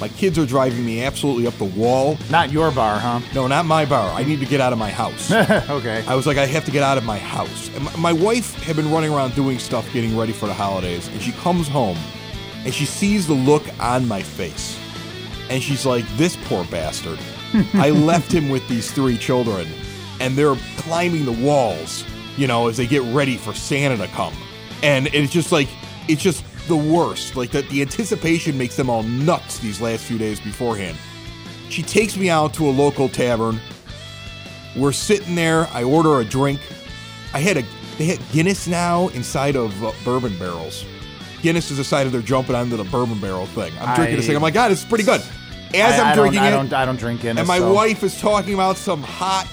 [0.00, 2.16] My kids are driving me absolutely up the wall.
[2.30, 3.20] Not your bar, huh?
[3.34, 4.08] No, not my bar.
[4.12, 5.32] I need to get out of my house.
[5.32, 6.04] okay.
[6.06, 7.68] I was like, I have to get out of my house.
[7.74, 11.08] And my, my wife had been running around doing stuff, getting ready for the holidays,
[11.08, 11.96] and she comes home
[12.64, 14.78] and she sees the look on my face.
[15.50, 17.18] And she's like, This poor bastard.
[17.74, 19.66] I left him with these three children,
[20.20, 22.04] and they're climbing the walls,
[22.36, 24.34] you know, as they get ready for Santa to come.
[24.82, 25.68] And it's just like,
[26.08, 27.34] it's just the worst.
[27.36, 30.96] Like, the, the anticipation makes them all nuts these last few days beforehand.
[31.70, 33.60] She takes me out to a local tavern.
[34.76, 35.66] We're sitting there.
[35.72, 36.60] I order a drink.
[37.34, 37.64] I had a
[37.98, 40.84] they had Guinness now inside of uh, bourbon barrels.
[41.42, 43.72] Guinness has decided they're jumping onto the bourbon barrel thing.
[43.80, 44.36] I'm drinking this I- thing.
[44.36, 45.20] I'm like, God, it's pretty good.
[45.74, 47.40] As I, am I drinking I it, don't, I don't drink Guinness.
[47.40, 49.46] and my so- wife is talking about some hot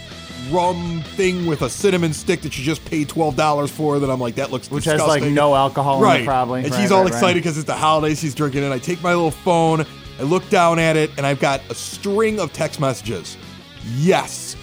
[0.49, 3.99] rum thing with a cinnamon stick that you just paid twelve dollars for.
[3.99, 6.21] That I'm like, that looks which has like no alcohol in right.
[6.21, 6.63] it, probably.
[6.63, 7.13] And Right, she's all right, right.
[7.13, 8.19] excited because it's the holidays.
[8.19, 8.71] She's drinking it.
[8.71, 9.85] I take my little phone.
[10.19, 13.37] I look down at it, and I've got a string of text messages.
[13.97, 14.55] Yes,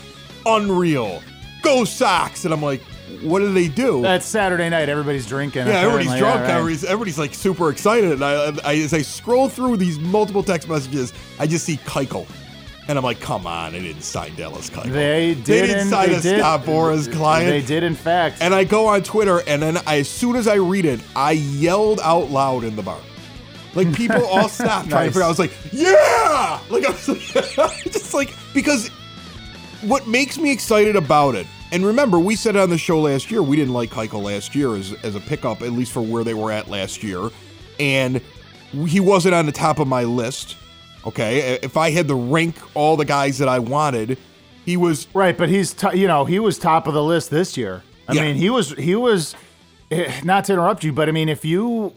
[0.46, 1.22] unreal.
[1.62, 2.44] Go Sox!
[2.44, 2.80] And I'm like,
[3.22, 4.02] what do they do?
[4.02, 4.88] That's Saturday night.
[4.88, 5.66] Everybody's drinking.
[5.66, 6.36] Yeah, everybody's drunk.
[6.36, 6.50] Yeah, right.
[6.50, 8.12] Everybody's, everybody's like super excited.
[8.12, 12.26] And I, I, as I scroll through these multiple text messages, I just see Keuchel.
[12.88, 14.92] And I'm like, come on, they didn't sign Dallas Keuchel.
[14.92, 15.66] They did They did.
[15.68, 17.48] didn't sign they a did, Scott Boras client.
[17.48, 18.38] They did, in fact.
[18.40, 21.32] And I go on Twitter, and then I, as soon as I read it, I
[21.32, 22.98] yelled out loud in the bar.
[23.74, 25.26] Like people all stopped trying to figure out.
[25.26, 26.60] I was like, yeah!
[26.70, 27.20] Like I was like,
[27.92, 28.88] just like because
[29.82, 33.30] what makes me excited about it, and remember, we said it on the show last
[33.30, 36.22] year, we didn't like Keuchel last year as, as a pickup, at least for where
[36.24, 37.30] they were at last year.
[37.80, 38.20] And
[38.86, 40.56] he wasn't on the top of my list.
[41.06, 41.58] Okay.
[41.62, 44.18] If I had to rank all the guys that I wanted,
[44.64, 47.56] he was right, but he's to, you know he was top of the list this
[47.56, 47.82] year.
[48.08, 48.22] I Yeah.
[48.22, 49.34] mean, he was he was.
[49.90, 51.92] eh, Not to interrupt you, but I mean, if you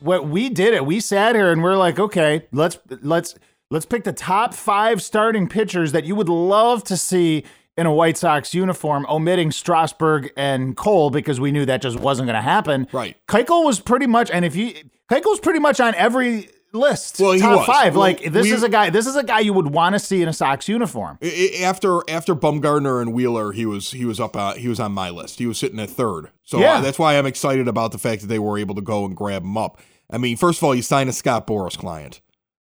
[0.00, 3.34] what we did it, we sat here and we're like, okay, let's let's
[3.70, 7.44] let's pick the top five starting pitchers that you would love to see
[7.76, 12.26] in a White Sox uniform, omitting Strasburg and Cole because we knew that just wasn't
[12.26, 12.88] going to happen.
[12.92, 13.16] Right.
[13.28, 14.72] Keuchel was pretty much, and if you
[15.10, 17.18] Keuchel was pretty much on every list.
[17.20, 17.94] Well, top five.
[17.94, 18.90] Well, like this we- is a guy.
[18.90, 21.18] This is a guy you would want to see in a Sox uniform.
[21.60, 25.10] After after Bumgarner and Wheeler, he was he was up uh, he was on my
[25.10, 25.38] list.
[25.38, 26.80] He was sitting at third, so uh, Yeah.
[26.80, 29.42] that's why I'm excited about the fact that they were able to go and grab
[29.42, 29.80] him up.
[30.10, 32.20] I mean, first of all, you sign a Scott Boras client,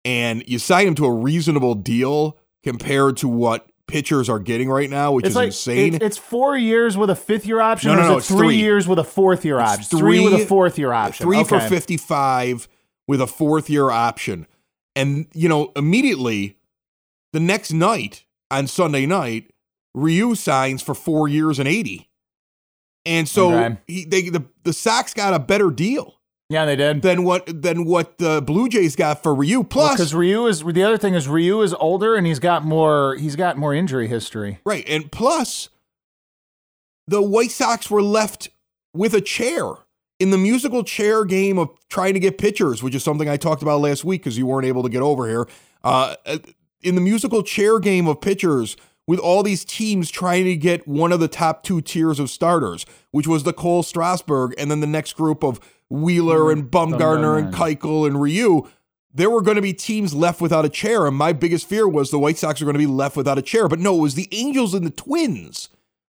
[0.04, 4.90] and you sign him to a reasonable deal compared to what pitchers are getting right
[4.90, 5.96] now, which It's is like insane.
[5.96, 7.90] it- it's four years with a fifth year option.
[7.90, 8.56] No, no, or is no, it's three, three.
[8.58, 9.82] years with a fourth year option.
[9.82, 11.26] It's Three, with a three- fourth year option.
[11.26, 12.68] Three for 55
[13.08, 14.48] with a fourth year option.
[14.96, 16.58] And, you know, immediately
[17.34, 19.52] the next night on Sunday night,
[19.96, 22.10] Ryu signs for four years and 80.
[23.06, 23.78] And so Okay.
[23.88, 26.20] he, they, the, the Sox got a better deal
[26.50, 27.02] Yeah, they did.
[27.02, 29.64] than what than what the Blue Jays got for Ryu.
[29.64, 33.16] Plus, Because Ryu is the other thing is Ryu is older and he's got more
[33.16, 34.60] he's got more injury history.
[34.66, 35.70] right, and plus,
[37.08, 38.50] the White Sox were left
[38.94, 39.66] with a chair
[40.22, 43.64] in the musical chair game of trying to get pitchers, which is something I talked
[43.64, 45.48] about last week because you weren't able to get over here.
[45.84, 46.16] Uh,
[46.84, 48.78] in the musical chair game of pitchers,
[49.08, 52.86] with all these teams trying to get one of the top two tiers of starters,
[53.10, 57.52] which was the Cole Strasburg, and then the next group of Wheeler and Bumgarner and
[57.52, 58.70] Keuchel and Ryu.
[59.12, 62.12] There were going to be teams left without a chair, and my biggest fear was
[62.12, 63.68] the White Sox are going to be left without a chair.
[63.68, 65.68] But no, it was the Angels and the Twins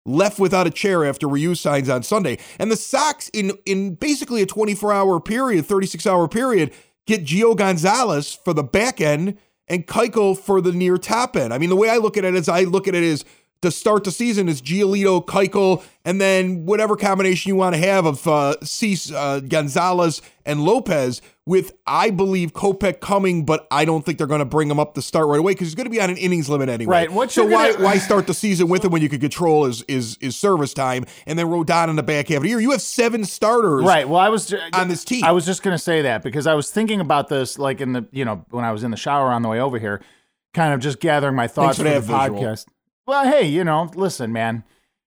[0.08, 2.38] left without a chair after Ryu signs on Sunday.
[2.58, 6.72] And the Sox, in in basically a 24 hour period, 36 hour period,
[7.06, 11.52] get Gio Gonzalez for the back end and Keuchel for the near top end.
[11.52, 13.24] I mean, the way I look at it is I look at it as
[13.62, 18.06] to start the season is Giolito, Keuchel, and then whatever combination you want to have
[18.06, 21.20] of uh, Cease, uh, Gonzalez, and Lopez.
[21.44, 24.92] With I believe Kopech coming, but I don't think they're going to bring him up
[24.96, 26.92] to start right away because he's going to be on an innings limit anyway.
[26.92, 29.64] Right, what so why gonna- why start the season with him when you could control
[29.64, 32.60] his is is service time and then Rodon in the back half of the year?
[32.60, 33.82] You have seven starters.
[33.82, 34.06] Right.
[34.06, 35.24] Well, I was on this team.
[35.24, 37.94] I was just going to say that because I was thinking about this like in
[37.94, 40.02] the you know when I was in the shower on the way over here,
[40.52, 42.42] kind of just gathering my thoughts for for, that the visual.
[42.42, 42.66] podcast.
[43.08, 44.64] Well, hey, you know, listen, man,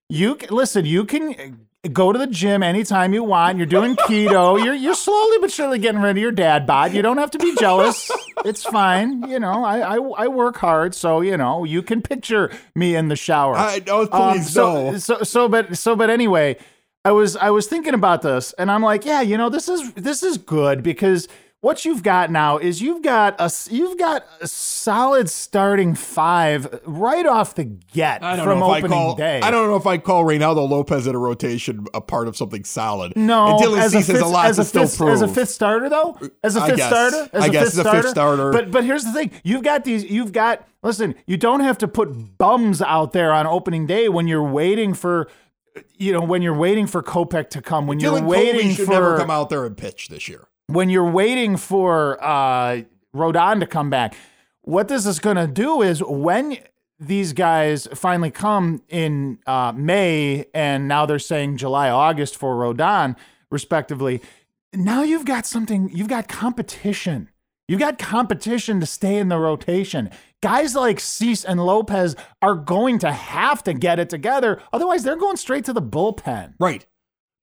[0.10, 0.86] you c- listen.
[0.86, 3.58] You can go to the gym anytime you want.
[3.60, 4.58] You're doing keto.
[4.66, 6.94] You're you're slowly but surely getting rid of your dad bod.
[6.94, 8.10] You don't have to be jealous.
[8.44, 9.30] It's fine.
[9.30, 13.08] You know, I I, I work hard, so you know you can picture me in
[13.10, 13.56] the shower.
[13.56, 14.98] I oh, Um, please so, no.
[14.98, 16.58] so so but so but anyway,
[17.06, 19.94] I was I was thinking about this and I'm like, yeah, you know, this is
[19.94, 21.28] this is good because
[21.62, 27.26] what you've got now is you've got a you've got a solid starting five right
[27.26, 29.16] off the get from opening call.
[29.16, 29.40] day.
[29.42, 32.64] I don't know if I call Reynaldo Lopez in a rotation a part of something
[32.64, 33.16] solid.
[33.16, 35.22] No, and Dylan as a Cease has fifth, a lot as a still fifth, as
[35.22, 36.88] a fifth starter though, uh, as a fifth guess.
[36.88, 38.52] starter, as I a guess fifth as a fifth starter.
[38.52, 40.68] But but here's the thing: you've got these, you've got.
[40.84, 44.96] Listen, you don't have to put bums out there on opening day when you're waiting
[44.96, 45.30] for,
[45.96, 47.86] you know, when you're waiting for Kopech to come.
[47.86, 50.48] When you're waiting Covey should for never come out there and pitch this year.
[50.68, 52.82] When you're waiting for uh,
[53.16, 54.16] Rodon to come back,
[54.62, 56.58] what this is going to do is when
[57.00, 63.16] these guys finally come in uh, May, and now they're saying July, August for Rodon,
[63.50, 64.22] respectively.
[64.74, 65.90] Now you've got something.
[65.94, 67.30] You've got competition.
[67.68, 70.10] You've got competition to stay in the rotation.
[70.42, 74.62] Guys like Cease and Lopez are going to have to get it together.
[74.74, 76.54] Otherwise, they're going straight to the bullpen.
[76.60, 76.86] Right.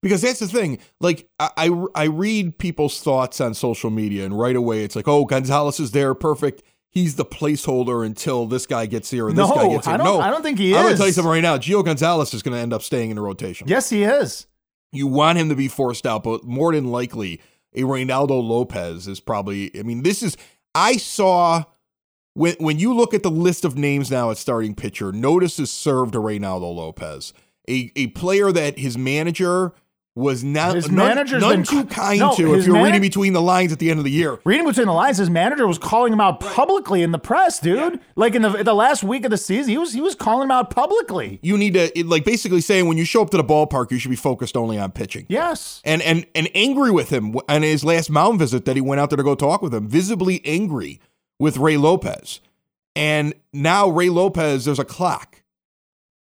[0.01, 0.79] Because that's the thing.
[1.01, 5.07] Like I, I, I read people's thoughts on social media, and right away it's like,
[5.07, 6.63] oh, Gonzalez is there, perfect.
[6.91, 9.93] He's the placeholder until this guy gets here and this No, guy gets here.
[9.93, 10.77] I don't- no, I don't think he is.
[10.77, 11.57] I'm gonna tell you something right now.
[11.57, 13.67] Gio Gonzalez is going to end up staying in the rotation.
[13.67, 14.47] Yes, he is.
[14.91, 17.41] You want him to be forced out, but more than likely,
[17.75, 19.69] a Reynaldo Lopez is probably.
[19.77, 20.35] I mean, this is.
[20.73, 21.65] I saw
[22.33, 25.69] when when you look at the list of names now at starting pitcher, notice is
[25.69, 27.33] served to Reynaldo Lopez,
[27.69, 29.73] a a player that his manager
[30.15, 32.55] was not His none, manager's none too kind no, to.
[32.55, 34.93] If you're reading between the lines at the end of the year, Reading between the
[34.93, 37.99] lines, his manager was calling him out publicly in the press, dude.
[38.15, 40.51] Like in the the last week of the season, he was he was calling him
[40.51, 41.39] out publicly.
[41.41, 43.99] you need to it, like basically saying when you show up to the ballpark, you
[43.99, 45.25] should be focused only on pitching.
[45.29, 45.81] Yes.
[45.85, 49.09] and and and angry with him on his last mound visit that he went out
[49.09, 50.99] there to go talk with him, visibly angry
[51.39, 52.41] with Ray Lopez.
[52.95, 55.43] And now Ray Lopez, there's a clock,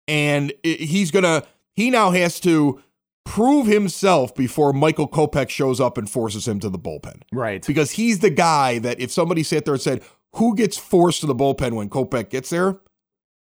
[0.06, 1.42] and he's gonna
[1.74, 2.80] he now has to
[3.28, 7.64] prove himself before Michael Kopech shows up and forces him to the bullpen Right.
[7.66, 10.02] because he's the guy that if somebody sat there and said
[10.36, 12.80] who gets forced to the bullpen when Kopech gets there,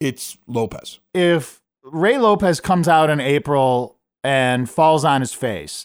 [0.00, 1.00] it's Lopez.
[1.12, 5.84] If Ray Lopez comes out in April and falls on his face,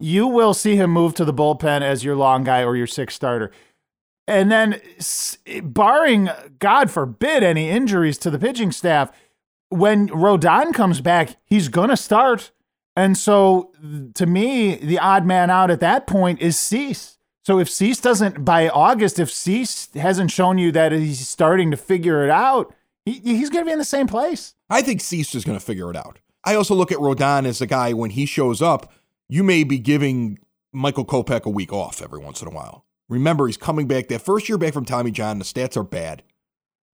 [0.00, 3.14] you will see him move to the bullpen as your long guy or your sixth
[3.16, 3.50] starter.
[4.26, 4.80] And then,
[5.62, 9.10] barring God forbid any injuries to the pitching staff,
[9.70, 12.50] when Rodon comes back, he's going to start.
[12.98, 13.70] And so,
[14.14, 17.16] to me, the odd man out at that point is Cease.
[17.44, 21.76] So if Cease doesn't by August, if Cease hasn't shown you that he's starting to
[21.76, 22.74] figure it out,
[23.04, 24.54] he, he's going to be in the same place.
[24.68, 26.18] I think Cease is going to figure it out.
[26.44, 28.92] I also look at Rodon as a guy when he shows up,
[29.28, 30.38] you may be giving
[30.72, 32.84] Michael Kopech a week off every once in a while.
[33.08, 34.08] Remember, he's coming back.
[34.08, 36.24] That first year back from Tommy John, the stats are bad.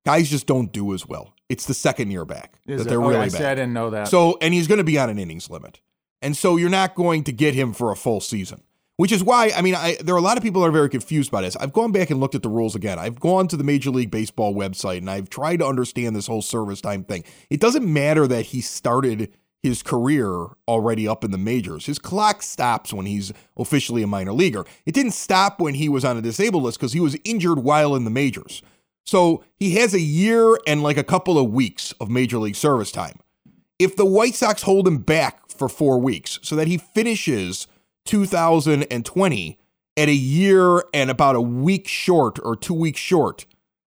[0.05, 1.35] Guys just don't do as well.
[1.49, 2.91] It's the second year back Is that it?
[2.91, 3.55] they're Oh, really I, see, I bad.
[3.57, 4.09] didn't know that.
[4.09, 5.81] So, and he's going to be on an innings limit.
[6.25, 8.63] And so you're not going to get him for a full season,
[8.97, 10.89] which is why, I mean, I, there are a lot of people that are very
[10.89, 11.55] confused by this.
[11.57, 12.99] I've gone back and looked at the rules again.
[12.99, 16.41] I've gone to the Major League Baseball website and I've tried to understand this whole
[16.41, 17.25] service time thing.
[17.51, 21.85] It doesn't matter that he started his career already up in the majors.
[21.85, 24.65] His clock stops when he's officially a minor leaguer.
[24.87, 27.95] It didn't stop when he was on a disabled list because he was injured while
[27.95, 28.63] in the majors.
[29.05, 32.91] So he has a year and like a couple of weeks of major league service
[32.91, 33.21] time
[33.79, 37.67] if the White Sox hold him back for four weeks so that he finishes
[38.05, 39.59] 2020
[39.97, 43.47] at a year and about a week short or two weeks short,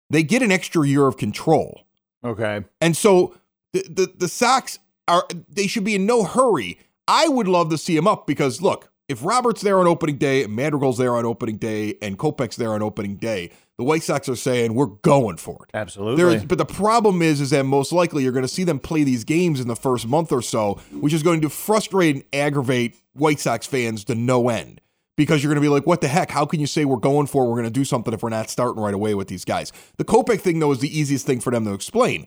[0.09, 1.85] they get an extra year of control.
[2.23, 2.63] okay.
[2.81, 3.35] And so
[3.71, 6.79] the, the, the Sox are, they should be in no hurry.
[7.07, 10.45] I would love to see him up because look, if Robert's there on opening day,
[10.47, 14.35] Madrigal's there on opening day, and Kopech's there on opening day, the White Sox are
[14.35, 15.71] saying we're going for it.
[15.73, 16.35] Absolutely.
[16.35, 19.03] Is, but the problem is, is that most likely you're going to see them play
[19.03, 22.95] these games in the first month or so, which is going to frustrate and aggravate
[23.13, 24.79] White Sox fans to no end.
[25.15, 26.31] Because you're going to be like, what the heck?
[26.31, 27.47] How can you say we're going for it?
[27.47, 29.71] We're going to do something if we're not starting right away with these guys?
[29.97, 32.25] The Kopech thing, though, is the easiest thing for them to explain.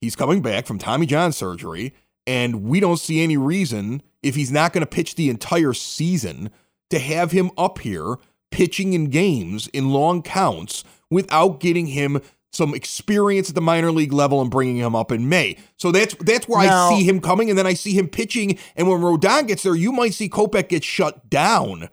[0.00, 1.92] He's coming back from Tommy John surgery,
[2.26, 6.50] and we don't see any reason, if he's not going to pitch the entire season,
[6.90, 8.16] to have him up here
[8.50, 12.20] pitching in games in long counts without getting him
[12.52, 15.56] some experience at the minor league level and bringing him up in May.
[15.78, 18.58] So that's that's where Now- I see him coming, and then I see him pitching.
[18.76, 21.88] And when Rodon gets there, you might see Kopech get shut down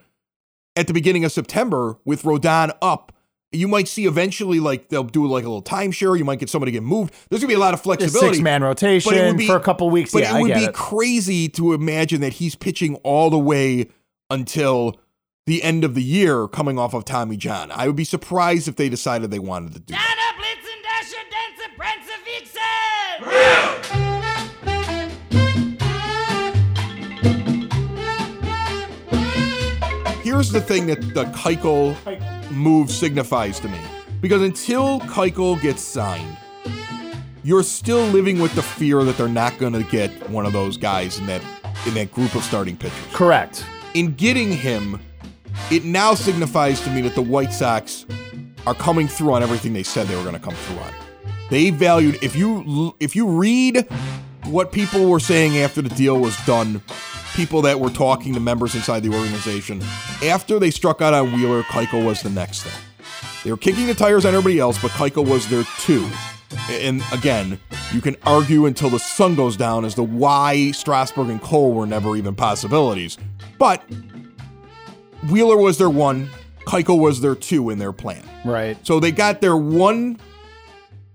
[0.75, 3.13] at the beginning of September with Rodon up
[3.51, 6.15] You might see eventually, like they'll do like a little timeshare.
[6.18, 7.15] You might get somebody to get moved.
[7.29, 8.34] There's gonna be a lot of flexibility.
[8.36, 10.12] Six man rotation be- for a couple weeks.
[10.12, 10.74] But yeah, it would I get be it.
[10.75, 13.89] crazy to imagine that he's pitching all the way
[14.29, 15.00] until
[15.48, 17.72] the end of the year coming off of Tommy John.
[17.72, 20.36] I would be surprised if they decided they wanted to do that.
[20.38, 24.00] Blitzen, Dasher, Dancer, Prancer, Vixen!
[30.24, 31.96] Here's the thing that the Keuchel
[32.51, 33.79] move signifies to me.
[34.22, 36.38] Because until Keuchel gets signed,
[37.44, 40.77] you're still living with the fear that they're not going to get one of those
[40.77, 41.41] guys in that
[41.86, 42.98] in that group of starting pitchers.
[43.13, 43.65] Correct.
[43.94, 45.00] In getting him,
[45.72, 48.06] it now signifies to me that the White Sox
[48.68, 50.94] are coming through on everything they said they were going to come through on.
[51.50, 53.88] They valued if you if you read
[54.46, 56.82] what people were saying after the deal was done,
[57.39, 59.81] people that were talking to members inside the organization,
[60.25, 62.84] after they struck out on Wheeler, Keuchel was the next thing.
[63.46, 66.05] They were kicking the tires on everybody else, but Keuchel was there too.
[66.69, 67.58] And again,
[67.93, 71.88] you can argue until the sun goes down as to why Strasburg and Cole were
[71.88, 73.17] never even possibilities.
[73.58, 73.89] But
[75.31, 76.29] Wheeler was their one,
[76.65, 78.27] Keuchel was their two in their plan.
[78.43, 78.77] Right.
[78.86, 80.19] So they got their one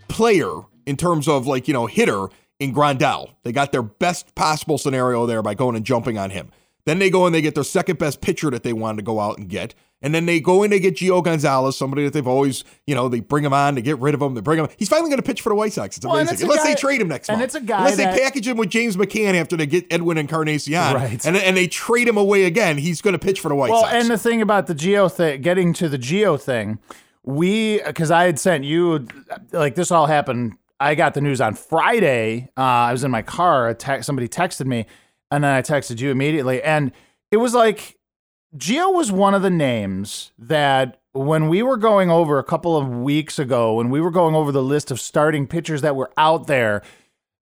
[0.09, 0.55] player
[0.87, 2.29] in terms of like, you know, hitter
[2.65, 3.31] in Grandal.
[3.45, 6.51] They got their best possible scenario there by going and jumping on him.
[6.87, 9.21] Then they go and they get their second best pitcher that they wanted to go
[9.21, 9.75] out and get.
[10.03, 13.09] And then they go and they get Gio Gonzalez, somebody that they've always, you know,
[13.09, 14.35] they bring him on to get rid of him.
[14.35, 14.69] They bring him.
[14.77, 15.97] He's finally going to pitch for the White Sox.
[15.97, 16.41] It's amazing.
[16.47, 17.47] a Unless they trade him next and month.
[17.47, 20.19] it's a guy Unless that- they package him with James McCann after they get Edwin
[20.19, 20.75] Encarnacion.
[20.75, 21.25] Right.
[21.25, 22.77] And, and they trade him away again.
[22.77, 23.93] He's going to pitch for the White Well, Sox.
[23.93, 26.79] Well, and the thing about the Gio thing, getting to the Gio thing,
[27.23, 29.07] we because I had sent you
[29.53, 30.59] like this all happened.
[30.81, 32.51] I got the news on Friday.
[32.57, 33.73] Uh, I was in my car.
[33.75, 34.87] Te- somebody texted me,
[35.31, 36.93] and then I texted you immediately, and
[37.31, 37.97] it was like
[38.57, 42.89] Gio was one of the names that when we were going over a couple of
[42.89, 46.47] weeks ago, when we were going over the list of starting pitchers that were out
[46.47, 46.83] there,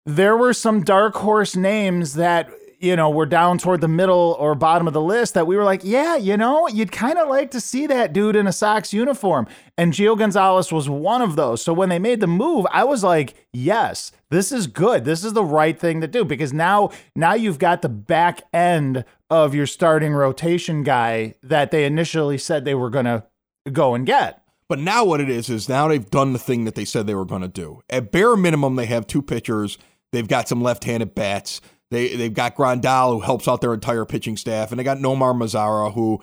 [0.06, 2.50] there were some dark horse names that
[2.82, 5.64] you know were down toward the middle or bottom of the list that we were
[5.64, 8.92] like, yeah, you know, you'd kind of like to see that dude in a Sox
[8.92, 9.48] uniform.
[9.78, 11.62] And Gio Gonzalez was one of those.
[11.62, 15.06] So when they made the move, I was like, yes, this is good.
[15.06, 19.06] This is the right thing to do because now now you've got the back end
[19.30, 23.24] of your starting rotation guy that they initially said they were going to
[23.72, 24.42] go and get.
[24.68, 27.14] But now what it is is now they've done the thing that they said they
[27.14, 27.82] were going to do.
[27.90, 29.78] At bare minimum, they have two pitchers.
[30.14, 31.60] They've got some left-handed bats.
[31.92, 35.36] They they've got Grandal who helps out their entire pitching staff, and they got Nomar
[35.36, 36.22] Mazara who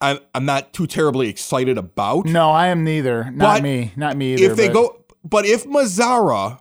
[0.00, 2.24] I'm I'm not too terribly excited about.
[2.26, 3.24] No, I am neither.
[3.30, 3.92] Not But me.
[3.96, 4.50] Not me either.
[4.52, 6.60] if they but- go, but if Mazzara,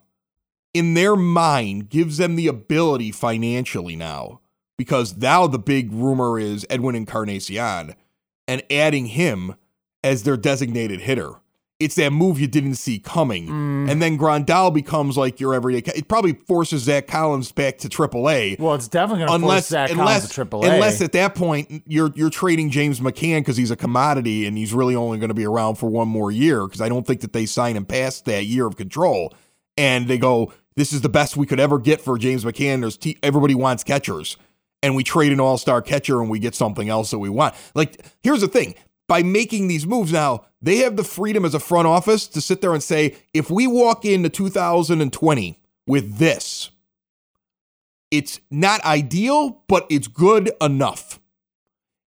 [0.74, 4.41] in their mind, gives them the ability financially now,
[4.77, 7.94] because now the big rumor is Edwin Encarnacion,
[8.48, 9.55] and adding him
[10.03, 11.34] as their designated hitter.
[11.77, 13.48] It's that move you didn't see coming.
[13.48, 13.91] Mm.
[13.91, 15.91] And then Grandal becomes like your everyday.
[15.91, 18.58] It probably forces Zack Collins back to AAA.
[18.60, 20.74] Well, it's definitely going to force Unless, Zack unless, Collins to AAA.
[20.74, 24.74] unless at that point you're you're trading James McCann because he's a commodity and he's
[24.74, 27.34] really only going to be around for one more year because I don't think that
[27.34, 29.34] they sign him past that year of control
[29.77, 32.82] and they go this is the best we could ever get for James McCann.
[32.82, 34.38] There's t- everybody wants catchers
[34.82, 37.55] and we trade an all star catcher and we get something else that we want.
[37.74, 38.75] Like here's the thing:
[39.07, 42.62] by making these moves now, they have the freedom as a front office to sit
[42.62, 46.71] there and say, if we walk into 2020 with this,
[48.12, 51.19] it's not ideal, but it's good enough.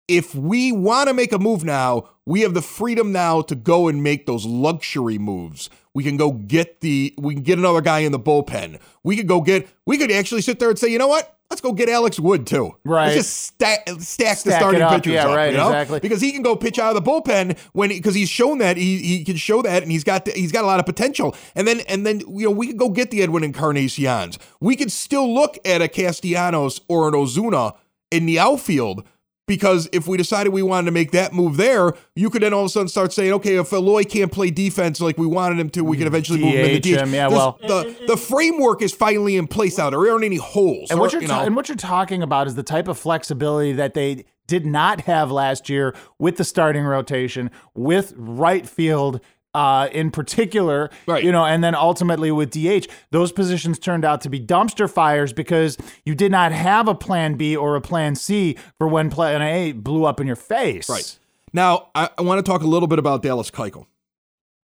[0.07, 3.87] If we want to make a move now, we have the freedom now to go
[3.87, 5.69] and make those luxury moves.
[5.93, 8.79] We can go get the we can get another guy in the bullpen.
[9.03, 11.38] We could go get we could actually sit there and say, you know what?
[11.49, 12.75] Let's go get Alex Wood too.
[12.83, 13.05] Right.
[13.07, 14.91] Let's just stack stack, the Stack it starting up.
[14.93, 15.35] pitchers Yeah, up.
[15.35, 15.69] right, you know?
[15.69, 15.99] exactly.
[15.99, 18.99] Because he can go pitch out of the bullpen when because he's shown that he
[18.99, 21.35] he can show that and he's got the, he's got a lot of potential.
[21.55, 24.37] And then and then you know we could go get the Edwin Encarnacions.
[24.61, 27.75] We could still look at a Castellanos or an Ozuna
[28.11, 29.03] in the outfield.
[29.49, 32.61] Because if we decided we wanted to make that move there, you could then all
[32.61, 35.71] of a sudden start saying, okay, if Eloy can't play defense like we wanted him
[35.71, 37.01] to, we could eventually move him into DH DH.
[37.01, 39.89] him, yeah, well- the the framework is finally in place now.
[39.89, 40.91] There aren't any holes.
[40.91, 42.99] And Or, what you're you know, and what you're talking about is the type of
[42.99, 49.19] flexibility that they did not have last year with the starting rotation, with right field
[49.53, 51.23] uh, in particular, Right.
[51.23, 55.33] you know, and then ultimately with DH, those positions turned out to be dumpster fires
[55.33, 59.41] because you did not have a plan B or a plan C for when plan
[59.41, 60.87] A blew up in your face.
[60.89, 61.17] Right.
[61.51, 63.87] Now, I, I want to talk a little bit about Dallas Keuchel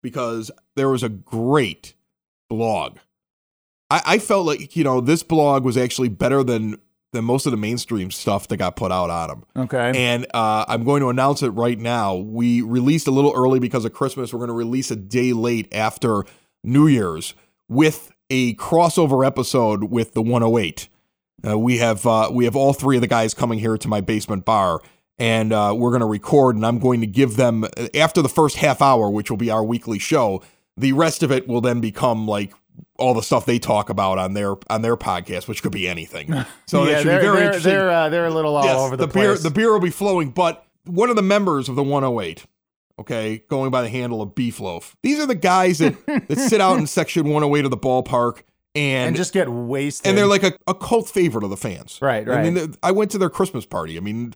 [0.01, 1.93] because there was a great
[2.49, 2.97] blog.
[3.89, 6.77] I, I felt like, you know, this blog was actually better than
[7.13, 9.43] than most of the mainstream stuff that got put out on them.
[9.55, 9.93] Okay.
[9.95, 12.15] And uh, I'm going to announce it right now.
[12.15, 14.33] We released a little early because of Christmas.
[14.33, 16.25] We're going to release a day late after
[16.63, 17.33] New Year's
[17.69, 20.89] with a crossover episode with the 108.
[21.45, 23.99] Uh, we have uh, we have all three of the guys coming here to my
[23.99, 24.81] basement bar,
[25.17, 26.55] and uh, we're going to record.
[26.55, 29.63] And I'm going to give them after the first half hour, which will be our
[29.63, 30.41] weekly show.
[30.77, 32.53] The rest of it will then become like
[32.97, 36.33] all the stuff they talk about on their on their podcast, which could be anything.
[36.65, 37.71] So yeah, should they're, be very they're, interesting.
[37.71, 39.89] they're, uh, they're a little all Yes, over the, the beer the beer will be
[39.89, 42.45] flowing, but one of the members of the 108,
[42.99, 44.95] okay, going by the handle of Beef Loaf.
[45.03, 48.41] These are the guys that that sit out in section 108 of the ballpark
[48.75, 50.09] and and just get wasted.
[50.09, 51.99] and they're like a, a cult favorite of the fans.
[52.01, 52.77] Right, I mean, right.
[52.81, 53.97] I went to their Christmas party.
[53.97, 54.33] I mean,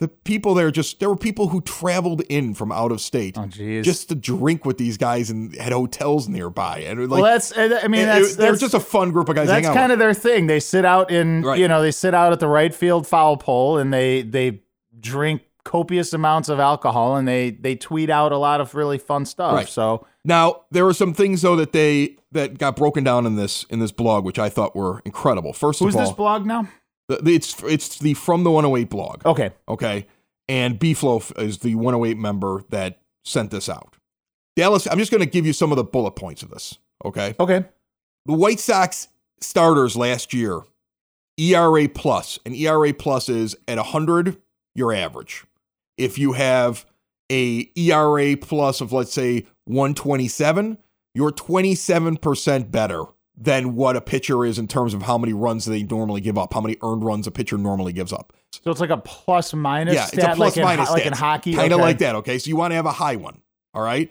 [0.00, 3.46] the people there just there were people who traveled in from out of state oh,
[3.46, 6.80] just to drink with these guys and had hotels nearby.
[6.80, 7.56] And like, well, that's.
[7.56, 8.36] I mean, that's.
[8.36, 9.48] they're just a fun group of guys.
[9.48, 9.92] that's kind with.
[9.92, 10.46] of their thing.
[10.46, 11.58] They sit out in, Right.
[11.58, 14.60] you know, they sit out at the right field foul pole and they they
[15.00, 19.24] drink copious amounts of alcohol and they they tweet out a lot of really fun
[19.26, 19.52] stuff.
[19.54, 19.68] Right.
[19.68, 23.64] So Now there were some things though that they that got broken down in this
[23.64, 25.52] in this blog, which I thought were incredible.
[25.52, 26.68] First who's of all, Who's this blog now?
[27.08, 29.50] It's it's the from the 108 blog, Okay.
[29.68, 30.06] okay,
[30.48, 33.96] and Beefloaf is the 108 member that sent this out.
[34.56, 37.34] Dallas, I'm just going to give you some of the bullet points of this, okay.
[37.38, 37.64] Okay.
[38.26, 39.08] The White Sox
[39.40, 40.62] starters last year,
[41.38, 44.36] ERA plus, and ERA plus is at 100,
[44.74, 45.44] your average.
[45.96, 46.84] If you have
[47.30, 50.78] a ERA plus of let's say 127,
[51.14, 53.04] you're 27% better
[53.40, 56.52] than what a pitcher is in terms of how many runs they normally give up,
[56.52, 58.32] how many earned runs a pitcher normally gives up.
[58.50, 60.94] So it's like a plus minus yeah, stat, it's a plus like, in, minus ho-
[60.94, 61.54] like in hockey.
[61.54, 61.86] Kind of Okay.
[61.86, 62.38] like that, okay?
[62.38, 63.40] So you want to have a high one,
[63.74, 64.10] all right?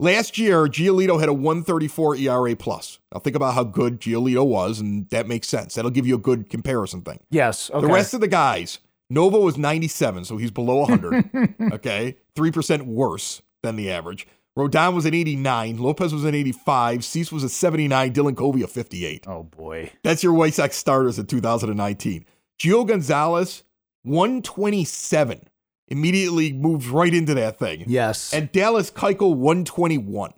[0.00, 2.98] Last year, Giolito had a 134 ERA plus.
[3.12, 5.74] Now think about how good Giolito was, and that makes sense.
[5.74, 7.18] That'll give you a good comparison thing.
[7.30, 7.70] Yes.
[7.70, 7.84] Okay.
[7.86, 8.78] The rest of the guys,
[9.10, 11.48] Nova was 97, so he's below 100.
[11.72, 14.26] okay, three percent worse than the average.
[14.58, 18.70] Rodon was at 89, Lopez was at 85, Cease was at 79, Dylan Covey at
[18.70, 19.24] 58.
[19.28, 19.92] oh boy.
[20.02, 22.24] That's your White Sox starters in 2019.
[22.60, 23.62] Gio Gonzalez,
[24.02, 25.48] 127.
[25.90, 27.84] Immediately moves right into that thing.
[27.86, 28.34] Yes.
[28.34, 30.32] And Dallas Keuchel, 121.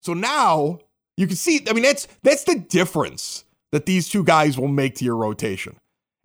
[0.00, 0.80] So now
[1.16, 4.96] you can see, I mean, that's that's the difference that these two guys will make
[4.96, 5.76] to your rotation.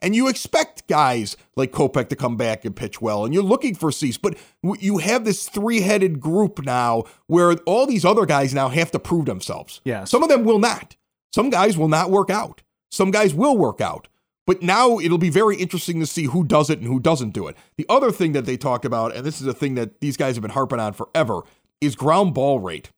[0.01, 3.73] And you expect guys like Kopech to come back and pitch well, and you're looking
[3.73, 4.37] for Cease, but
[4.79, 9.25] you have this three-headed group now where all these other guys now have to prove
[9.25, 9.81] themselves.
[9.83, 10.11] Yes.
[10.11, 10.95] Some of them will not.
[11.33, 12.61] Some guys will not work out.
[12.91, 14.07] Some guys will work out.
[14.45, 17.47] But now it'll be very interesting to see who does it and who doesn't do
[17.47, 17.57] it.
[17.75, 20.35] The other thing that they talk about, and this is a thing that these guys
[20.35, 21.41] have been harping on forever,
[21.81, 22.91] is ground ball rate.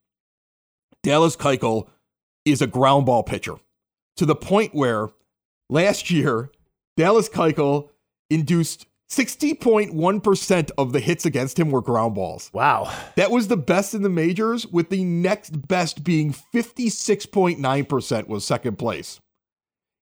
[1.01, 1.87] Dallas Keuchel
[2.45, 3.55] is a ground ball pitcher
[4.17, 5.09] to the point where
[5.69, 6.51] last year
[6.99, 7.87] Dallas Keuchel
[8.29, 12.51] induced 60.1% of the hits against him were ground balls.
[12.51, 12.93] wow.
[13.15, 18.77] That was the best in the majors, with the next best being 56.9% was second
[18.77, 19.21] place.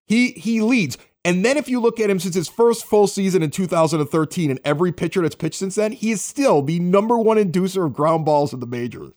[0.07, 0.97] He he leads.
[1.23, 4.59] And then if you look at him since his first full season in 2013 and
[4.65, 8.25] every pitcher that's pitched since then, he is still the number one inducer of ground
[8.25, 9.13] balls in the majors.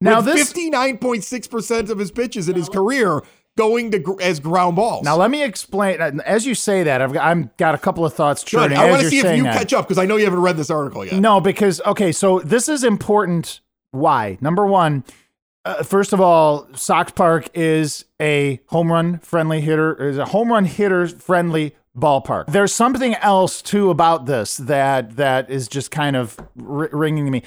[0.00, 3.22] Now With this 59.6% of his pitches in his career
[3.60, 5.04] going to as ground balls.
[5.04, 6.00] Now let me explain.
[6.00, 8.42] uh, As you say that, I've got, I'm got a couple of thoughts.
[8.42, 9.56] Churning I want to see if you that.
[9.58, 11.14] catch up because I know you haven't read this article yet.
[11.20, 13.60] No, because okay, so this is important.
[13.92, 14.38] Why?
[14.40, 15.04] Number one,
[15.64, 19.94] uh, first of all, Sox Park is a home run friendly hitter.
[19.94, 22.46] Is a home run hitter friendly ballpark.
[22.46, 27.30] There's something else too about this that that is just kind of r- ringing to
[27.30, 27.42] me.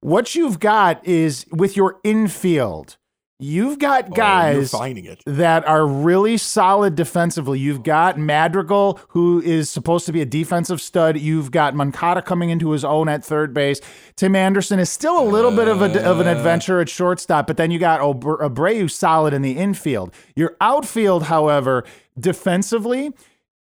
[0.00, 2.96] What you've got is with your infield.
[3.40, 5.22] You've got Oh, guys it.
[5.26, 7.60] that are really solid defensively.
[7.60, 11.16] You've got Madrigal, who is supposed to be a defensive stud.
[11.16, 13.80] You've got Moncada coming into his own at third base.
[14.16, 17.56] Tim Anderson is still a little bit of, a, of an adventure at shortstop, but
[17.56, 20.12] then you got Abreu solid in the infield.
[20.34, 21.84] Your outfield, however,
[22.18, 23.12] defensively,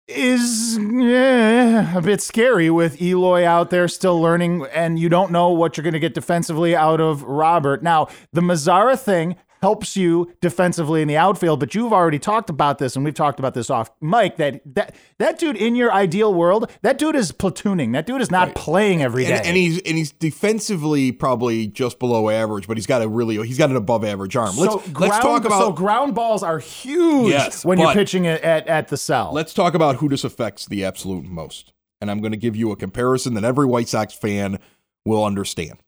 [0.07, 5.49] is eh, a bit scary with Eloy out there still learning, and you don't know
[5.49, 7.81] what you're going to get defensively out of Robert.
[7.81, 9.35] Now, the Mazara thing
[9.65, 13.39] helps you defensively in the outfield, but you've already talked about this, and we've talked
[13.39, 14.35] about this off mic.
[14.35, 17.93] That that that dude in your ideal world, that dude is platooning.
[17.93, 19.37] That dude is not playing every day.
[19.37, 23.43] And, and he's and he's defensively probably just below average, but he's got a really
[23.47, 24.55] he's got an above average arm.
[24.55, 28.25] Let's so let's ground, talk about so ground balls are huge Yes, when you're pitching
[28.25, 29.31] it at, at the cell.
[29.33, 31.73] let's talk about who this affects the absolute most.
[32.01, 34.59] And I'm going to give you a comparison that every White Sox fan
[35.05, 35.79] will understand.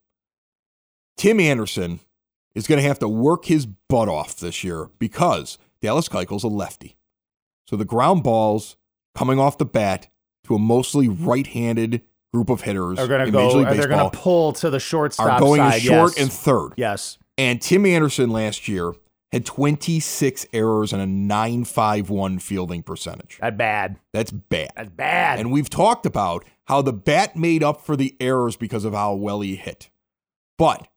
[1.16, 2.00] Tim Anderson
[2.58, 6.48] is going to have to work his butt off this year because Dallas Keuchel's a
[6.48, 6.96] lefty.
[7.68, 8.76] So the ground balls
[9.14, 10.08] coming off the bat
[10.44, 13.46] to a mostly right-handed group of hitters Are going to go.
[13.46, 15.82] Major League Are they going to pull to the shortstop are going side?
[15.82, 16.22] short yes.
[16.22, 16.70] and third.
[16.76, 17.18] yes.
[17.36, 18.92] And Tim Anderson last year
[19.30, 23.38] had 26 errors and a 951 fielding percentage.
[23.40, 23.96] That's bad.
[24.12, 24.70] That's bad.
[24.74, 25.38] That's bad.
[25.38, 29.14] And we've talked about how the bat made up for the errors because of how
[29.14, 29.90] well he hit.
[30.56, 30.88] But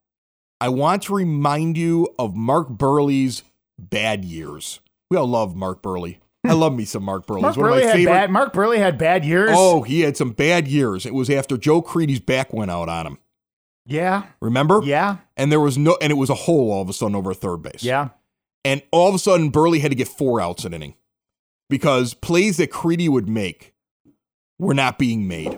[0.62, 3.43] I want to remind you of Mark Buehrle's
[3.80, 4.80] bad years.
[5.10, 6.17] We all love Mark Buehrle.
[6.45, 7.41] I love me some Mark Buehrle.
[7.41, 8.13] Mark one Buehrle of my had favorite.
[8.13, 8.32] bad.
[8.32, 9.50] Mark Buehrle had bad years.
[9.54, 11.06] Oh, he had some bad years.
[11.06, 13.17] It was after Joe Crede's back went out on him.
[13.86, 14.82] yeah, Remember?
[14.84, 17.34] yeah, And there was no, and it was a hole all of a sudden over
[17.34, 17.84] third base.
[17.84, 18.10] yeah.
[18.63, 20.93] And all of a sudden, Buehrle had to get four outs an inning
[21.69, 23.74] because plays that Crede would make
[24.60, 25.58] were not being made.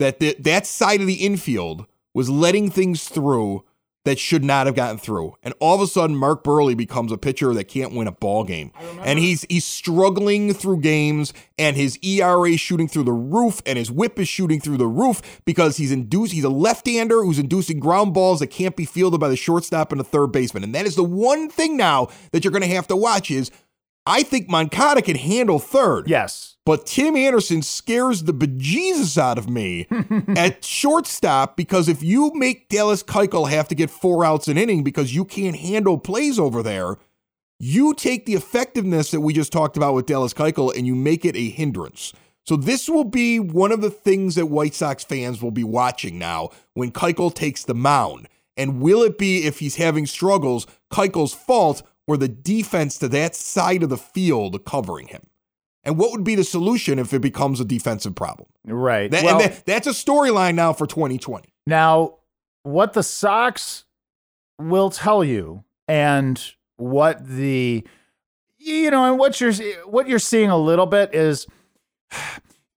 [0.00, 3.62] That the, that side of the infield was letting things through
[4.04, 5.34] that should not have gotten through.
[5.42, 8.44] And all of a sudden, Mark Buehrle becomes a pitcher that can't win a ball
[8.44, 8.70] game.
[9.02, 13.78] And he's he's struggling through games, and his ERA is shooting through the roof, and
[13.78, 16.32] his whip is shooting through the roof because he's induced.
[16.32, 20.00] He's a left-hander who's inducing ground balls that can't be fielded by the shortstop and
[20.00, 20.64] the third baseman.
[20.64, 23.50] And that is the one thing now that you're going to have to watch is.
[24.06, 26.10] I think Moncada can handle third.
[26.10, 26.53] Yes.
[26.66, 29.86] But Tim Anderson scares the bejesus out of me
[30.28, 34.82] at shortstop because if you make Dallas Keuchel have to get four outs an inning
[34.82, 36.96] because you can't handle plays over there,
[37.60, 41.24] you take the effectiveness that we just talked about with Dallas Keuchel and you make
[41.24, 42.14] it a hindrance.
[42.46, 46.18] So this will be one of the things that White Sox fans will be watching
[46.18, 48.28] now when Keuchel takes the mound.
[48.56, 53.34] And will it be if he's having struggles Keuchel's fault or the defense to that
[53.34, 55.26] side of the field covering him?
[55.84, 58.48] And what would be the solution if it becomes a defensive problem?
[58.66, 59.10] Right.
[59.10, 61.48] That, well, and that, that's a storyline now for 2020.
[61.66, 62.16] now,
[62.62, 63.84] what the Sox
[64.58, 66.42] will tell you, and
[66.76, 67.86] what the
[68.58, 69.52] you know, and what you're
[69.84, 71.46] what you're seeing a little bit is,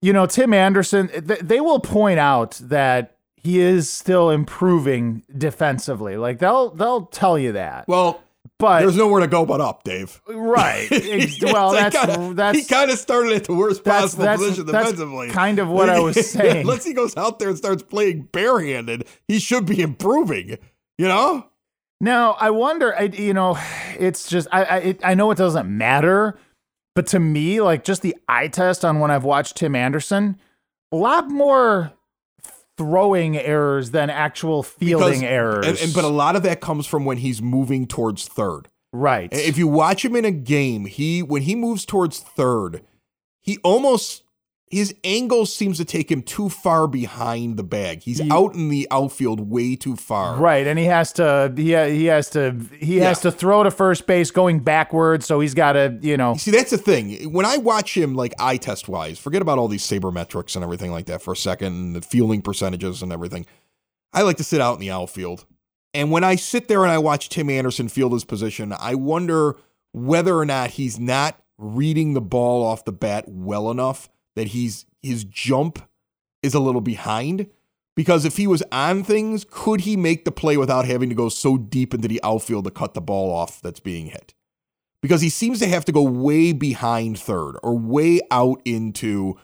[0.02, 1.08] you know, Tim Anderson.
[1.08, 6.16] th- They will point out that he is still improving defensively.
[6.18, 7.88] Like they'll they'll tell you that.
[7.88, 8.20] Well,
[8.58, 10.20] but there's nowhere to go but up, Dave.
[10.28, 10.88] right.
[11.42, 14.66] Well, that's kinda- that's he kind of started at the worst that's- possible that's- position
[14.66, 15.28] that's defensively.
[15.30, 16.62] kind of what I was saying.
[16.62, 20.58] Unless he goes out there and starts playing barehanded, he should be improving.
[20.98, 21.46] You know?
[22.00, 23.58] Now, I wonder, I, you know,
[23.98, 26.38] it's just, I, I, it, I know it doesn't matter,
[26.94, 30.36] but to me, like just the eye test on when I've watched Tim Anderson,
[30.92, 31.92] a lot more
[32.78, 35.66] throwing errors than actual fielding Because- errors.
[35.66, 38.68] And, and but a lot of that comes from when he's moving towards third.
[38.92, 39.28] right.
[39.32, 42.82] If you watch him in a game, he when he moves towards third,
[43.42, 44.22] he almost
[44.70, 48.02] his angle seems to take him too far behind the bag.
[48.02, 50.36] He's Ye- out in the outfield way too far.
[50.36, 54.06] Right, and he has to he he has to he has to throw to first
[54.06, 57.32] base going backwards, so he's got to you know See, that's the thing.
[57.32, 60.90] When I watch him, like eye test wise, forget about all these sabermetrics and everything
[60.90, 63.46] like that for a second, and the fielding percentages and everything.
[64.12, 65.44] I like to sit out in the outfield.
[65.94, 69.56] And when I sit there and I watch Tim Anderson field his position, I wonder
[69.92, 74.86] whether or not he's not reading the ball off the bat well enough that he's
[75.02, 75.86] his jump
[76.42, 77.48] is a little behind.
[77.94, 81.28] Because if he was on things, could he make the play without having to go
[81.28, 84.34] so deep into the outfield to cut the ball off that's being hit?
[85.02, 89.38] because he seems to have to go way behind third or way out into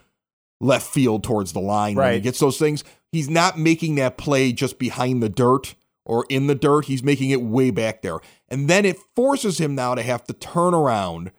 [0.61, 2.85] left field towards the line when he gets those things.
[3.13, 6.87] He's not making that play just behind the dirt or in the dirt.
[6.87, 8.19] He's making it way back there.
[8.49, 11.31] And then it forces him now to have to turn around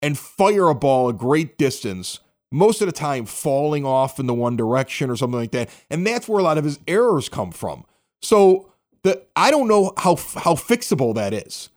[0.00, 2.20] and fire a ball a great distance,
[2.54, 5.68] most of the time falling off in the one direction or something like that.
[5.90, 7.84] And that's where a lot of his errors come from.
[8.22, 8.70] So
[9.02, 11.68] the I don't know how how fixable that is.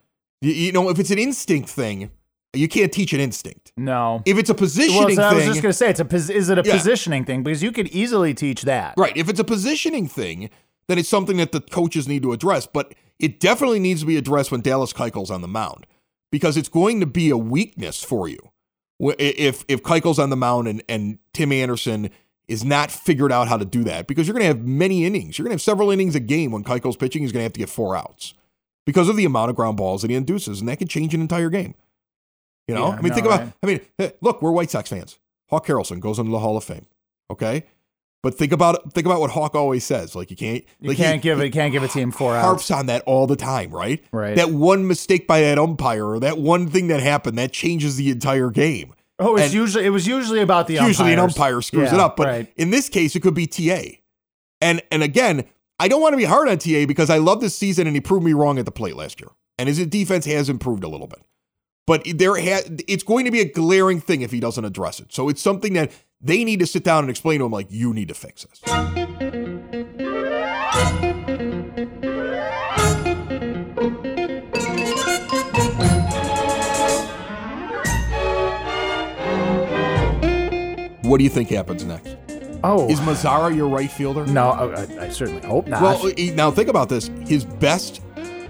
[0.41, 2.11] You, you know, if it's an instinct thing,
[2.53, 3.71] you can't teach an instinct.
[3.75, 4.21] no.
[4.25, 6.49] If it's a Well, positioning so I was thing, just gonna say, it's a is
[6.49, 6.73] it a Yeah.
[6.73, 7.43] positioning thing?
[7.43, 8.93] Because you could easily teach that.
[8.97, 9.15] right?
[9.17, 10.49] If it's a positioning thing,
[10.87, 12.67] then it's something that the coaches need to address.
[12.67, 15.85] But it definitely needs to be addressed when Dallas Keuchel's on the mound
[16.31, 18.37] because it's going to be a weakness for you
[18.99, 22.09] if if Keuchel's on the mound and and Tim Anderson
[22.47, 25.37] is not figured out how to do that because you're going to have many innings.
[25.37, 27.21] You're going to have several innings a game when Keuchel's pitching.
[27.21, 28.33] He's going to have to get four outs
[28.85, 31.19] because of the amount of ground balls that he induces, and that could change an
[31.21, 31.75] entire game.
[32.67, 33.39] You know, Yeah, I mean, no, think about.
[33.41, 33.53] right.
[33.63, 35.19] I mean, look, we're White Sox fans.
[35.49, 36.85] Hawk Harrelson goes into the Hall of Fame.
[37.29, 37.63] Okay,
[38.27, 40.13] but think about think about what Hawk always says.
[40.13, 41.51] Like you can't You like can't he, give it.
[41.51, 42.71] Can't give a team four harps outs.
[42.79, 44.03] on that all the time, right?
[44.11, 44.35] Right.
[44.35, 48.09] That one mistake by that umpire or that one thing that happened that changes the
[48.09, 48.93] entire game.
[49.17, 52.17] Oh, it's and- usually it was usually about the Usually an umpire screws it up,
[52.17, 52.53] but right.
[52.57, 53.81] in this case, it could be TA.
[54.59, 55.45] And and again,
[55.79, 58.01] I don't want to be hard on TA because I love this season and he
[58.01, 59.29] proved me wrong at the plate last year.
[59.57, 61.21] And his defense has improved a little bit.
[61.85, 65.13] But there ha- it's going to be a glaring thing if he doesn't address it.
[65.13, 67.93] So it's something that they need to sit down and explain to him, like, you
[67.93, 69.67] need to fix this.
[81.03, 82.17] What do you think happens next?
[82.65, 84.25] Oh, Is Mazara your right fielder?
[84.27, 85.81] no, I, I certainly hope not.
[85.81, 87.07] Well, he- now think about this.
[87.25, 88.01] His best,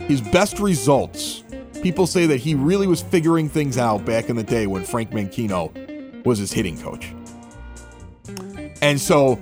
[0.07, 1.43] his best results.
[1.83, 5.11] People say that he really was figuring things out back in the day when Frank
[5.11, 7.13] Menechino was his hitting coach.
[8.87, 9.35] And so,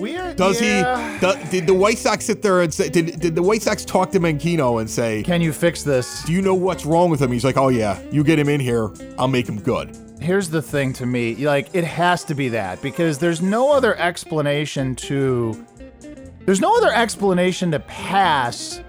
[0.00, 0.36] Weird.
[0.36, 1.18] does yeah.
[1.18, 1.20] he?
[1.20, 2.88] do- did the White Sox sit there and say?
[2.88, 6.22] Did did the White Sox talk to Menechino and say, Can you fix this?
[6.24, 8.60] "Do you know what's wrong with him?" He's like, "Oh yeah, you get him in
[8.60, 12.48] here, I'll make him good." Here's the thing to me, like it has to be
[12.50, 15.66] that because there's no other explanation to
[16.46, 18.80] there's no other explanation to pass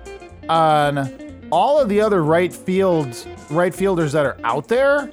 [0.48, 3.16] on all of the other right field
[3.50, 5.10] right fielders that are out there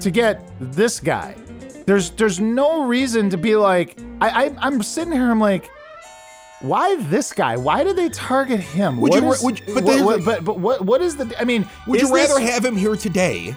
[0.00, 1.34] to get this guy.
[1.90, 5.68] There's there's no reason to be like I, I I'm sitting here I'm like
[6.60, 7.56] why this guy?
[7.56, 9.00] Why did they target him?
[9.00, 11.16] Would What you is- would you- but what- what- a- but but what what is
[11.16, 13.56] the I mean Would you rather this- have him here today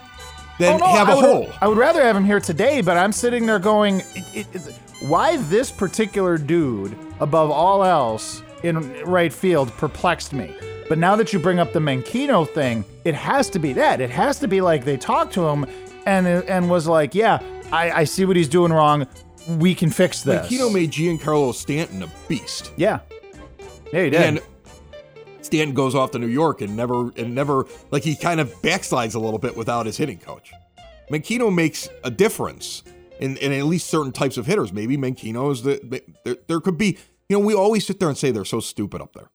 [0.58, 1.50] than Oh, no, have a I would, hole?
[1.62, 4.80] I would rather have him here today, but I'm sitting there going, it, it, it-
[5.02, 10.56] why this particular dude above all else in right field perplexed me.
[10.90, 14.02] But now that you bring up the Menechino thing, it has to be that.
[14.02, 15.68] It has to be like they talked to him
[16.08, 17.40] and and was like, yeah,
[17.74, 19.08] I, I see what he's doing wrong.
[19.48, 20.48] We can fix this.
[20.48, 22.72] Menechino made Giancarlo Stanton a beast.
[22.78, 23.00] yeah,
[23.92, 24.22] yeah, he did.
[24.22, 24.42] And
[25.42, 29.16] Stanton goes off to New York and never and never like he kind of backslides
[29.16, 30.52] a little bit without his hitting coach.
[31.12, 32.84] Menechino makes a difference
[33.20, 34.72] in, in at least certain types of hitters.
[34.72, 38.18] Maybe Menechino is the there, there could be you know we always sit there and
[38.18, 39.30] say they're so stupid up there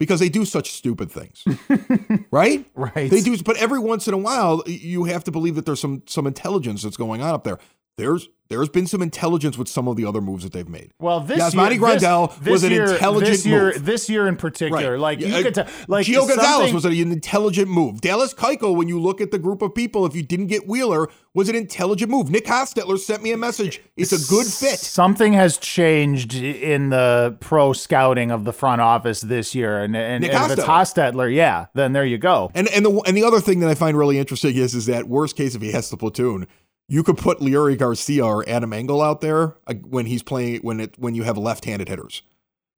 [0.00, 1.44] because they do such stupid things,
[2.32, 2.66] right?
[2.74, 3.10] Right.
[3.10, 6.02] They do, but every once in a while you have to believe that there's some
[6.06, 7.58] some intelligence that's going on up there.
[8.00, 10.90] There's there's been some intelligence with some of the other moves that they've made.
[10.98, 13.84] Well, this Yasmani year, Grandal this, was this an year, intelligent this year, move.
[13.84, 17.68] This year in particular, like you Uh, could tell, like Gio Gonzalez was an intelligent
[17.68, 18.00] move.
[18.00, 21.08] Dallas Keuchel, when you look at the group of people, if you didn't get Wheeler,
[21.32, 22.28] was an intelligent move.
[22.30, 23.82] Nick Hostetler sent me a message.
[23.96, 24.80] It's a good fit.
[24.80, 30.22] Something has changed in the pro scouting of the front office this year, and, and,
[30.22, 32.50] Nick and if it's Hostetler, yeah, then there you go.
[32.54, 35.06] And and the and the other thing that I find really interesting is is that
[35.06, 36.48] worst case if he has the platoon,
[36.90, 40.80] you could put Leury Garcia or Adam Engel out there uh, when he's playing when
[40.80, 42.22] it when you have left-handed hitters,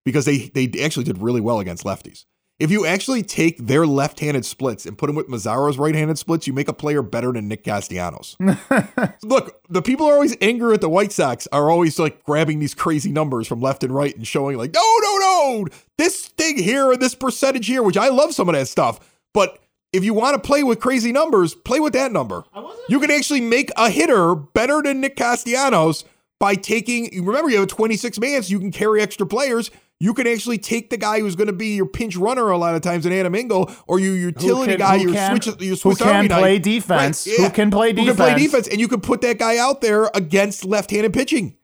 [0.05, 2.27] because they they actually did really well against lefties.
[2.61, 6.53] If you actually take their left-handed splits and put them with Mazara's right-handed splits, you
[6.53, 8.37] make a player better than Nick Castellanos.
[9.25, 12.75] Look, the people are always angry at the White Sox are always like grabbing these
[12.75, 16.93] crazy numbers from left and right and showing like, no, no, no, this thing here
[16.93, 19.01] and this percentage here, which I love some of that stuff.
[19.33, 19.59] But
[19.93, 22.45] if you want to play with crazy numbers, play with that number.
[22.89, 26.05] You can actually make a hitter better than Nick Castellanos
[26.41, 27.25] by taking.
[27.25, 29.71] Remember, you have 26 man, so you can carry extra players.
[30.01, 32.75] You can actually take the guy who's going to be your pinch runner a lot
[32.75, 35.77] of times in Adam Engel, or your utility can- guy, who your can- switch, your
[35.77, 36.63] who can Army play knife.
[36.65, 38.43] defense, who can play Who can play defense.
[38.43, 41.57] defense, and you can put that guy out there against left-handed pitching.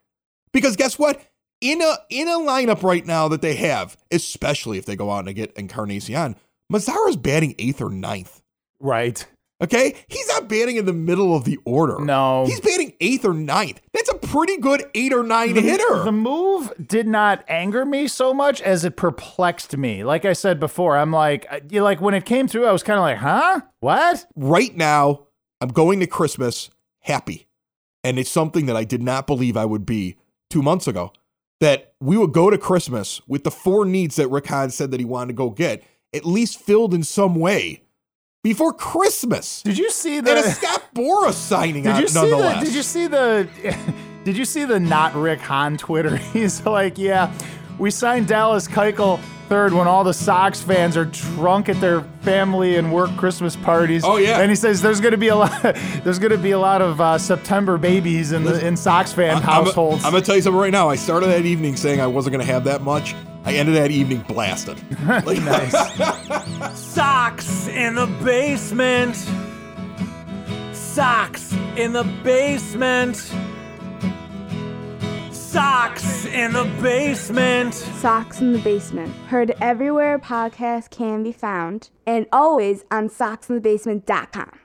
[0.53, 1.21] Because guess what?
[1.61, 5.27] In a in a lineup right now that they have, especially if they go out
[5.27, 6.37] and get Encarnacion,
[6.73, 8.41] Mazara's batting eighth or ninth.
[8.81, 9.27] Right.
[9.61, 11.99] Okay, he's not batting in the middle of the order.
[11.99, 12.47] No.
[12.47, 13.81] he's batting eighth or ninth.
[13.93, 16.05] That's a pretty good eight or nine hitter.
[16.05, 20.05] The move did not anger me so much as it perplexed me.
[20.05, 22.85] Like I said before, I'm like, uh, you like when it came through, I was
[22.85, 23.63] kind of like, huh?
[23.81, 24.27] What?
[24.37, 25.27] right now,
[25.61, 27.49] I'm going to Christmas happy.
[28.05, 30.17] And it's something that I did not believe I would be
[30.51, 31.13] two months ago.
[31.61, 35.01] That we would go to Christmas with the four needs that Rick Hahn said that
[35.01, 35.83] he wanted to go get,
[36.15, 37.83] at least filled in some way
[38.43, 39.63] before Christmas.
[39.63, 40.43] Did you see And a the?
[40.51, 42.61] Scott Boras signing Did on, you see the?
[42.61, 43.49] Did you see the?
[44.25, 46.17] Did you see the not Rick Hahn Twitter?
[46.33, 47.33] He's like, yeah,
[47.79, 52.77] we signed Dallas Keuchel third when all the Sox fans are drunk at their family
[52.77, 54.05] and work Christmas parties.
[54.05, 54.41] Oh, yeah.
[54.41, 55.63] and he says there's going to be a lot.
[56.05, 59.41] There's going to be a lot of uh, September babies in the in Sox fan
[59.41, 60.05] households.
[60.05, 60.89] I'm, gonna tell you something right now.
[60.89, 63.15] I started that evening saying I wasn't gonna have that much.
[63.49, 64.79] I ended that evening blasted.
[65.25, 65.39] Like,
[66.75, 69.17] Sox in the basement.
[70.75, 73.17] Sox in the basement.
[75.33, 77.73] Sox in the basement.
[77.73, 79.15] Sox in the Basement.
[79.29, 84.59] Heard everywhere podcasts can be found and always on soxinthebasement.com.